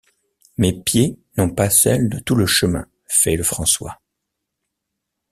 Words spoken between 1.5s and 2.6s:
pas celle de tout le